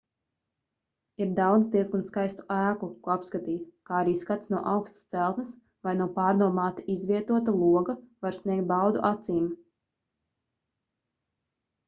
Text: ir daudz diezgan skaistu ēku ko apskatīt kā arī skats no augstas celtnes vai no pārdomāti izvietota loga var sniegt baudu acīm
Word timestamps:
ir 1.23 1.33
daudz 1.39 1.67
diezgan 1.73 2.03
skaistu 2.07 2.45
ēku 2.55 2.87
ko 3.07 3.11
apskatīt 3.15 3.67
kā 3.89 3.99
arī 4.05 4.15
skats 4.21 4.49
no 4.53 4.61
augstas 4.71 5.03
celtnes 5.15 5.51
vai 5.89 5.93
no 5.99 6.07
pārdomāti 6.17 6.85
izvietota 6.95 7.55
loga 7.59 7.95
var 8.27 8.39
sniegt 8.39 8.69
baudu 8.73 9.03
acīm 9.11 9.45